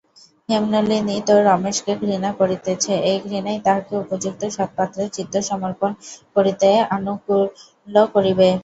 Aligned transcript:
হেমনলিনী 0.49 1.17
তো 1.27 1.35
রমেশকে 1.47 1.93
ঘৃণা 2.01 2.31
করিতেছে–এই 2.39 3.17
ঘৃণাই 3.25 3.57
তাহাকে 3.65 3.93
উপযুক্ত 4.03 4.41
সৎপাত্রে 4.57 5.03
চিত্তসমর্পণ 5.15 5.91
করিতে 6.35 6.67
আনুকূল্য 6.95 7.95
করিবে। 8.15 8.47